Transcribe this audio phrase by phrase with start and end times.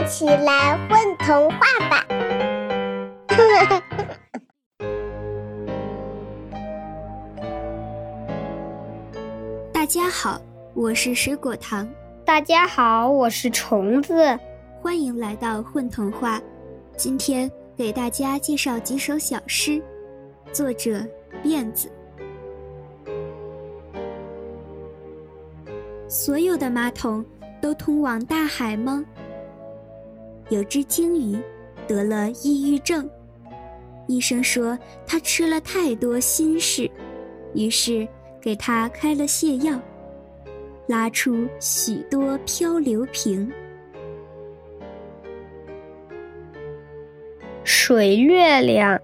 [0.00, 1.58] 一起来混童话
[1.90, 2.06] 吧！
[9.70, 10.40] 大家好，
[10.72, 11.86] 我是水果糖。
[12.24, 14.14] 大家好，我是虫子。
[14.80, 16.40] 欢迎来到混童话。
[16.96, 19.82] 今天给大家介绍几首小诗，
[20.50, 21.04] 作者
[21.44, 21.92] 辫子。
[26.08, 27.22] 所有的马桶
[27.60, 29.04] 都通往大海吗？
[30.50, 31.38] 有只鲸鱼
[31.88, 33.08] 得了抑郁症，
[34.06, 36.90] 医生说它吃了太多心事，
[37.54, 38.06] 于是
[38.40, 39.80] 给它开了泻药，
[40.86, 43.50] 拉出许多漂流瓶。
[47.64, 49.00] 水月亮，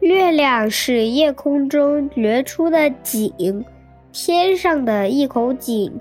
[0.00, 3.64] 月亮是夜空中掘出的井，
[4.12, 5.92] 天上的一口井。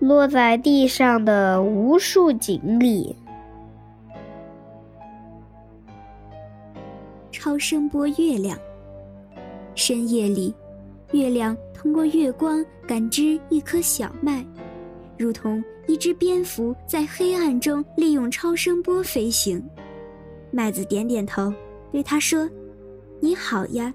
[0.00, 3.16] 落在地上的无数井里。
[7.38, 8.58] 超声波月亮。
[9.76, 10.52] 深夜里，
[11.12, 14.44] 月亮通过月光感知一颗小麦，
[15.16, 19.64] 如同一只蝙蝠在黑暗中利用超声波飞行。
[20.50, 21.54] 麦子点点头，
[21.92, 22.50] 对他说
[23.22, 23.94] ：“你好呀。”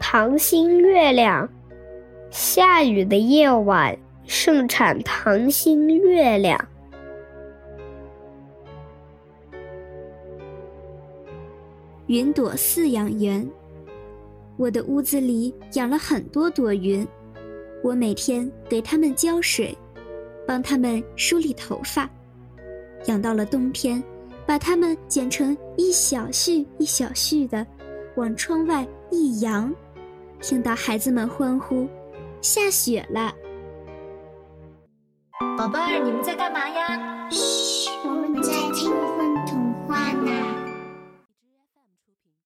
[0.00, 1.46] 糖心月亮，
[2.30, 6.58] 下雨的夜晚盛产糖心月亮。
[12.08, 13.46] 云朵饲养员，
[14.56, 17.06] 我的屋子里养了很多朵云，
[17.84, 19.76] 我每天给它们浇水，
[20.46, 22.08] 帮它们梳理头发，
[23.08, 24.02] 养到了冬天，
[24.46, 27.66] 把它们剪成一小絮一小絮的，
[28.16, 29.70] 往窗外一扬。
[30.40, 31.86] 听到孩子们欢呼
[32.40, 33.34] ：“下雪了！”
[35.58, 37.28] 宝贝儿，你们在干嘛呀？
[37.30, 37.67] 嘘。